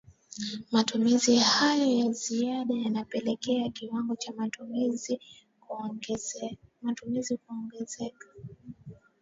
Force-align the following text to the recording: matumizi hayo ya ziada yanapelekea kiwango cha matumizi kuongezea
matumizi 0.71 1.35
hayo 1.35 1.85
ya 1.97 2.11
ziada 2.11 2.73
yanapelekea 2.75 3.69
kiwango 3.69 4.15
cha 4.15 4.33
matumizi 4.33 5.19
kuongezea 5.59 6.57